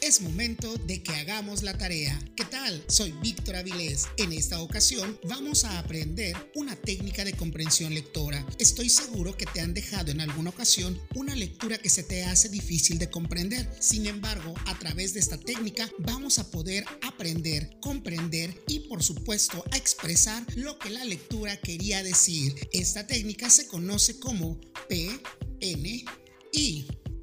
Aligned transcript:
Es 0.00 0.20
momento 0.20 0.76
de 0.86 1.02
que 1.02 1.14
hagamos 1.14 1.62
la 1.62 1.76
tarea. 1.76 2.18
¿Qué 2.34 2.44
tal? 2.44 2.82
Soy 2.88 3.12
Víctor 3.22 3.56
Avilés. 3.56 4.06
En 4.16 4.32
esta 4.32 4.60
ocasión 4.60 5.18
vamos 5.28 5.64
a 5.64 5.78
aprender 5.78 6.36
una 6.54 6.74
técnica 6.76 7.24
de 7.24 7.32
comprensión 7.32 7.94
lectora. 7.94 8.44
Estoy 8.58 8.88
seguro 8.88 9.36
que 9.36 9.46
te 9.46 9.60
han 9.60 9.74
dejado 9.74 10.10
en 10.10 10.20
alguna 10.20 10.50
ocasión 10.50 11.00
una 11.14 11.34
lectura 11.34 11.78
que 11.78 11.90
se 11.90 12.02
te 12.02 12.24
hace 12.24 12.48
difícil 12.48 12.98
de 12.98 13.10
comprender. 13.10 13.68
Sin 13.80 14.06
embargo, 14.06 14.54
a 14.66 14.78
través 14.78 15.14
de 15.14 15.20
esta 15.20 15.38
técnica 15.38 15.88
vamos 15.98 16.38
a 16.38 16.50
poder 16.50 16.84
aprender, 17.02 17.76
comprender 17.80 18.62
y 18.66 18.80
por 18.88 19.02
supuesto 19.02 19.64
a 19.70 19.76
expresar 19.76 20.44
lo 20.56 20.78
que 20.78 20.90
la 20.90 21.04
lectura 21.04 21.56
quería 21.58 22.02
decir. 22.02 22.54
Esta 22.72 23.06
técnica 23.06 23.50
se 23.50 23.66
conoce 23.66 24.18
como 24.18 24.58
PNI 24.88 26.04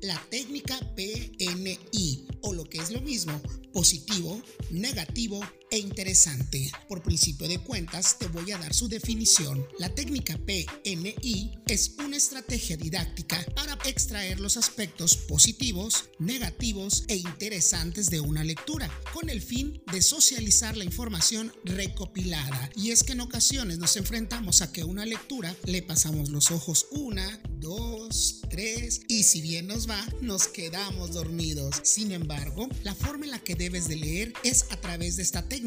la 0.02 0.22
técnica 0.30 0.80
PNI 0.96 2.27
que 2.70 2.80
es 2.80 2.92
lo 2.92 3.02
mismo, 3.02 3.40
positivo, 3.74 4.42
negativo 4.72 5.40
e 5.70 5.78
interesante. 5.80 6.72
Por 6.88 7.04
principio 7.04 7.48
de 7.48 7.60
cuentas, 7.60 8.18
te 8.18 8.28
voy 8.28 8.52
a 8.52 8.58
dar 8.58 8.74
su 8.74 8.88
definición. 8.88 9.66
La 9.80 9.94
técnica 9.94 10.38
PNI 10.38 11.60
es 11.68 11.92
una 12.04 12.18
estrategia 12.18 12.78
didáctica 12.78 13.46
para 13.56 13.78
extraer 13.86 14.40
los 14.40 14.58
aspectos 14.58 15.16
positivos, 15.18 16.10
negativos 16.20 17.04
e 17.08 17.18
interesantes 17.18 18.10
de 18.10 18.20
una 18.20 18.44
lectura, 18.44 18.90
con 19.14 19.30
el 19.30 19.42
fin 19.42 19.82
de 19.92 20.02
socializar 20.02 20.78
la 20.78 20.86
información 20.86 21.52
recopilada. 21.64 22.70
Y 22.76 22.92
es 22.92 23.04
que 23.04 23.14
en 23.14 23.22
ocasiones 23.22 23.78
nos 23.78 23.98
enfrentamos 23.98 24.62
a 24.62 24.72
que 24.72 24.84
una 24.84 25.06
lectura 25.06 25.56
le 25.66 25.82
pasamos 25.82 26.30
los 26.30 26.52
ojos 26.52 26.88
una, 26.92 27.42
dos, 27.60 28.42
tres 28.50 29.02
y 29.08 29.24
si 29.24 29.42
bien 29.42 29.68
nos 29.68 29.90
va, 29.90 30.04
nos 30.22 30.48
quedamos 30.48 31.12
dormidos. 31.12 31.82
Sin 31.84 32.12
embargo, 32.12 32.70
la 32.84 32.96
forma 32.96 33.26
en 33.26 33.32
la 33.32 33.40
que 33.40 33.56
debes 33.56 33.88
de 33.88 33.98
leer 33.98 34.34
es 34.44 34.66
a 34.72 34.78
través 34.78 35.18
de 35.18 35.24
esta 35.24 35.48
técnica 35.48 35.58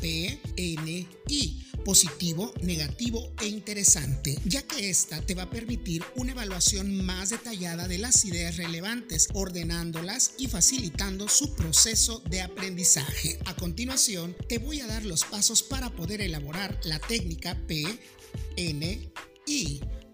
PNI 0.00 1.66
positivo, 1.86 2.52
negativo 2.62 3.32
e 3.40 3.46
interesante, 3.46 4.36
ya 4.44 4.62
que 4.62 4.90
esta 4.90 5.20
te 5.20 5.36
va 5.36 5.44
a 5.44 5.50
permitir 5.50 6.02
una 6.16 6.32
evaluación 6.32 7.04
más 7.06 7.30
detallada 7.30 7.86
de 7.86 7.98
las 7.98 8.24
ideas 8.24 8.56
relevantes, 8.56 9.28
ordenándolas 9.34 10.32
y 10.36 10.48
facilitando 10.48 11.28
su 11.28 11.54
proceso 11.54 12.24
de 12.28 12.42
aprendizaje. 12.42 13.38
A 13.44 13.54
continuación, 13.54 14.36
te 14.48 14.58
voy 14.58 14.80
a 14.80 14.88
dar 14.88 15.04
los 15.04 15.24
pasos 15.24 15.62
para 15.62 15.90
poder 15.90 16.20
elaborar 16.20 16.76
la 16.82 16.98
técnica 16.98 17.56
PNI 17.68 19.10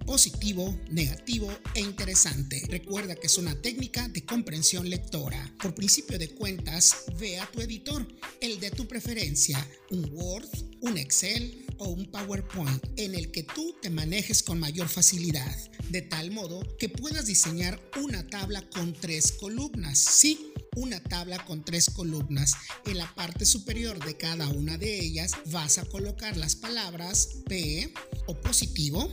positivo, 0.04 0.78
negativo 0.90 1.48
e 1.74 1.80
interesante. 1.80 2.62
Recuerda 2.68 3.14
que 3.14 3.26
es 3.26 3.38
una 3.38 3.60
técnica 3.60 4.08
de 4.08 4.24
comprensión 4.24 4.88
lectora. 4.88 5.54
Por 5.62 5.74
principio 5.74 6.18
de 6.18 6.30
cuentas, 6.30 7.04
ve 7.18 7.38
a 7.38 7.50
tu 7.50 7.60
editor, 7.60 8.06
el 8.40 8.60
de 8.60 8.70
tu 8.70 8.86
preferencia, 8.86 9.66
un 9.90 10.10
Word, 10.12 10.48
un 10.80 10.98
Excel 10.98 11.66
o 11.78 11.88
un 11.88 12.10
PowerPoint 12.10 12.84
en 12.96 13.14
el 13.14 13.30
que 13.30 13.42
tú 13.42 13.74
te 13.80 13.90
manejes 13.90 14.42
con 14.42 14.60
mayor 14.60 14.88
facilidad, 14.88 15.56
de 15.88 16.02
tal 16.02 16.30
modo 16.30 16.60
que 16.78 16.88
puedas 16.88 17.26
diseñar 17.26 17.80
una 18.00 18.26
tabla 18.26 18.62
con 18.70 18.92
tres 18.92 19.32
columnas. 19.32 19.98
Sí, 19.98 20.52
una 20.76 21.02
tabla 21.02 21.44
con 21.44 21.64
tres 21.64 21.90
columnas. 21.90 22.54
En 22.86 22.98
la 22.98 23.12
parte 23.14 23.44
superior 23.44 24.02
de 24.04 24.16
cada 24.16 24.48
una 24.48 24.78
de 24.78 25.00
ellas 25.00 25.32
vas 25.46 25.78
a 25.78 25.84
colocar 25.84 26.36
las 26.36 26.56
palabras 26.56 27.28
P 27.46 27.92
o 28.26 28.40
positivo, 28.40 29.10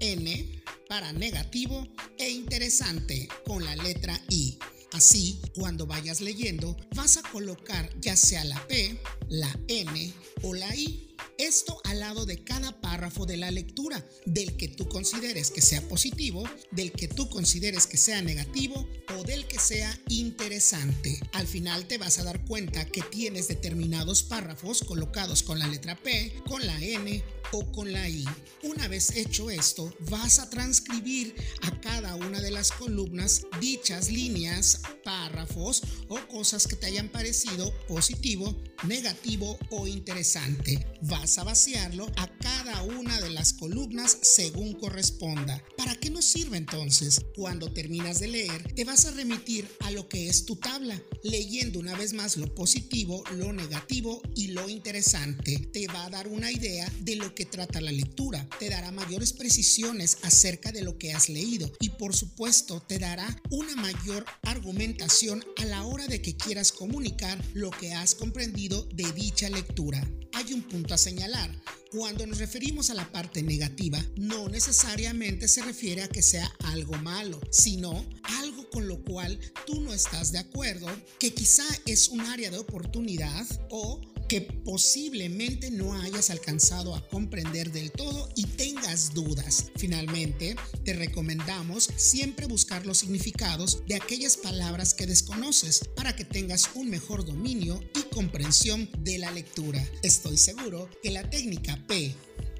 N 0.00 0.62
para 0.88 1.12
negativo 1.12 1.86
e 2.18 2.30
interesante 2.30 3.28
con 3.46 3.64
la 3.64 3.76
letra 3.76 4.20
I. 4.28 4.58
Así, 4.92 5.40
cuando 5.54 5.86
vayas 5.86 6.20
leyendo, 6.20 6.76
vas 6.96 7.16
a 7.16 7.22
colocar 7.22 7.88
ya 8.00 8.16
sea 8.16 8.44
la 8.44 8.66
P, 8.66 9.00
la 9.28 9.56
N 9.68 10.12
o 10.42 10.54
la 10.54 10.74
I. 10.74 11.06
Esto 11.38 11.80
al 11.84 12.00
lado 12.00 12.26
de 12.26 12.42
cada 12.42 12.80
párrafo 12.80 13.24
de 13.24 13.36
la 13.36 13.50
lectura, 13.50 14.04
del 14.26 14.56
que 14.56 14.68
tú 14.68 14.88
consideres 14.88 15.50
que 15.50 15.62
sea 15.62 15.80
positivo, 15.88 16.44
del 16.70 16.92
que 16.92 17.08
tú 17.08 17.28
consideres 17.30 17.86
que 17.86 17.96
sea 17.96 18.20
negativo 18.20 18.86
o 19.16 19.22
del 19.22 19.46
que 19.46 19.58
sea 19.58 19.96
interesante. 20.08 21.20
Al 21.32 21.46
final 21.46 21.86
te 21.86 21.96
vas 21.96 22.18
a 22.18 22.24
dar 22.24 22.44
cuenta 22.44 22.84
que 22.84 23.02
tienes 23.02 23.48
determinados 23.48 24.22
párrafos 24.22 24.82
colocados 24.82 25.42
con 25.42 25.58
la 25.58 25.68
letra 25.68 25.96
P, 25.96 26.42
con 26.46 26.66
la 26.66 26.82
N 26.82 27.22
o 27.52 27.70
con 27.72 27.92
la 27.92 28.08
I. 28.08 28.24
Una 28.62 28.88
vez 28.88 29.16
hecho 29.16 29.50
esto, 29.50 29.92
vas 30.10 30.38
a 30.38 30.50
transcribir 30.50 31.34
a 31.62 31.80
cada 31.80 32.14
una 32.16 32.40
de 32.40 32.50
las 32.50 32.72
columnas 32.72 33.42
dichas 33.60 34.10
líneas, 34.10 34.82
párrafos 35.04 35.82
o 36.08 36.18
cosas 36.28 36.66
que 36.66 36.76
te 36.76 36.86
hayan 36.86 37.08
parecido 37.08 37.72
positivo, 37.86 38.56
negativo 38.84 39.58
o 39.70 39.86
interesante. 39.86 40.86
Vas 41.02 41.38
a 41.38 41.44
vaciarlo 41.44 42.06
a 42.16 42.28
cada 42.38 42.82
una 42.82 43.20
de 43.20 43.30
las 43.30 43.52
columnas 43.52 44.18
según 44.22 44.74
corresponda. 44.74 45.62
¿Para 45.80 45.94
qué 45.94 46.10
nos 46.10 46.26
sirve 46.26 46.58
entonces? 46.58 47.22
Cuando 47.34 47.72
terminas 47.72 48.20
de 48.20 48.28
leer, 48.28 48.74
te 48.74 48.84
vas 48.84 49.06
a 49.06 49.12
remitir 49.12 49.66
a 49.80 49.90
lo 49.90 50.10
que 50.10 50.28
es 50.28 50.44
tu 50.44 50.56
tabla, 50.56 51.02
leyendo 51.22 51.78
una 51.78 51.96
vez 51.96 52.12
más 52.12 52.36
lo 52.36 52.54
positivo, 52.54 53.24
lo 53.32 53.54
negativo 53.54 54.20
y 54.36 54.48
lo 54.48 54.68
interesante. 54.68 55.56
Te 55.72 55.86
va 55.86 56.04
a 56.04 56.10
dar 56.10 56.28
una 56.28 56.52
idea 56.52 56.86
de 57.00 57.16
lo 57.16 57.34
que 57.34 57.46
trata 57.46 57.80
la 57.80 57.92
lectura, 57.92 58.46
te 58.58 58.68
dará 58.68 58.92
mayores 58.92 59.32
precisiones 59.32 60.18
acerca 60.20 60.70
de 60.70 60.82
lo 60.82 60.98
que 60.98 61.14
has 61.14 61.30
leído 61.30 61.72
y 61.80 61.88
por 61.88 62.14
supuesto 62.14 62.82
te 62.86 62.98
dará 62.98 63.34
una 63.48 63.74
mayor 63.76 64.26
argumentación 64.42 65.42
a 65.56 65.64
la 65.64 65.84
hora 65.84 66.06
de 66.06 66.20
que 66.20 66.36
quieras 66.36 66.72
comunicar 66.72 67.42
lo 67.54 67.70
que 67.70 67.94
has 67.94 68.14
comprendido 68.14 68.86
de 68.92 69.10
dicha 69.12 69.48
lectura. 69.48 70.06
Hay 70.40 70.54
un 70.54 70.62
punto 70.62 70.94
a 70.94 70.98
señalar. 70.98 71.54
Cuando 71.90 72.26
nos 72.26 72.38
referimos 72.38 72.88
a 72.88 72.94
la 72.94 73.12
parte 73.12 73.42
negativa, 73.42 74.02
no 74.16 74.48
necesariamente 74.48 75.48
se 75.48 75.60
refiere 75.60 76.02
a 76.02 76.08
que 76.08 76.22
sea 76.22 76.50
algo 76.64 76.94
malo, 76.94 77.38
sino 77.50 78.06
algo 78.38 78.70
con 78.70 78.88
lo 78.88 79.04
cual 79.04 79.38
tú 79.66 79.82
no 79.82 79.92
estás 79.92 80.32
de 80.32 80.38
acuerdo, 80.38 80.86
que 81.18 81.34
quizá 81.34 81.66
es 81.84 82.08
un 82.08 82.22
área 82.22 82.50
de 82.50 82.56
oportunidad 82.56 83.46
o 83.68 84.00
que 84.30 84.40
posiblemente 84.40 85.72
no 85.72 85.92
hayas 85.92 86.30
alcanzado 86.30 86.94
a 86.94 87.04
comprender 87.08 87.72
del 87.72 87.90
todo 87.90 88.28
y 88.36 88.44
tengas 88.44 89.12
dudas. 89.12 89.72
Finalmente, 89.76 90.54
te 90.84 90.92
recomendamos 90.92 91.90
siempre 91.96 92.46
buscar 92.46 92.86
los 92.86 92.98
significados 92.98 93.82
de 93.88 93.96
aquellas 93.96 94.36
palabras 94.36 94.94
que 94.94 95.06
desconoces 95.06 95.80
para 95.96 96.14
que 96.14 96.24
tengas 96.24 96.70
un 96.76 96.88
mejor 96.88 97.26
dominio 97.26 97.82
comprensión 98.10 98.88
de 98.98 99.18
la 99.18 99.30
lectura. 99.30 99.84
Estoy 100.02 100.36
seguro 100.36 100.88
que 101.02 101.10
la 101.10 101.28
técnica 101.28 101.82
P, 101.86 102.14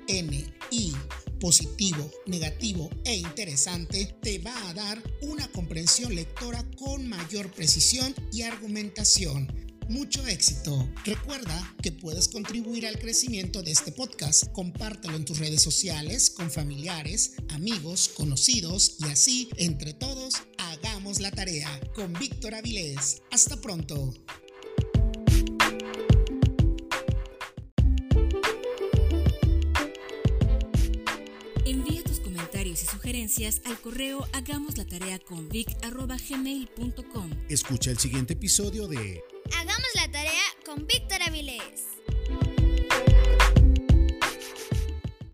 N, 0.09 0.55
I, 0.71 0.93
positivo, 1.39 2.11
negativo 2.27 2.91
e 3.05 3.17
interesante 3.17 4.17
te 4.23 4.39
va 4.39 4.69
a 4.69 4.75
dar 4.75 5.03
una 5.23 5.51
comprensión 5.53 6.15
lectora 6.15 6.65
con 6.77 7.09
mayor 7.09 7.51
precisión 7.53 8.15
y 8.33 8.43
argumentación 8.43 9.71
mucho 9.91 10.25
éxito. 10.29 10.89
Recuerda 11.05 11.75
que 11.83 11.91
puedes 11.91 12.29
contribuir 12.29 12.87
al 12.87 12.99
crecimiento 12.99 13.63
de 13.63 13.73
este 13.73 13.91
podcast. 13.91 14.45
Compártelo 14.53 15.17
en 15.17 15.25
tus 15.25 15.39
redes 15.39 15.63
sociales, 15.63 16.31
con 16.31 16.51
familiares, 16.51 17.33
amigos, 17.49 18.09
conocidos 18.09 18.97
y 19.01 19.05
así, 19.07 19.49
entre 19.57 19.93
todos, 19.93 20.35
hagamos 20.59 21.21
la 21.21 21.33
tarea 21.33 21.81
con 21.95 22.13
Víctor 22.13 22.55
Avilés. 22.55 23.23
Hasta 23.33 23.61
pronto. 23.61 24.15
Sugerencias 33.11 33.61
al 33.65 33.77
correo 33.81 34.25
hagamos 34.33 34.79
la 34.79 34.85
tarea 34.85 35.19
con 35.19 35.49
vic.gmail.com. 35.49 37.31
Escucha 37.49 37.91
el 37.91 37.99
siguiente 37.99 38.35
episodio 38.35 38.87
de 38.87 39.21
Hagamos 39.59 39.89
la 39.97 40.09
tarea 40.13 40.45
con 40.65 40.87
Víctor 40.87 41.21
Avilés. 41.27 41.89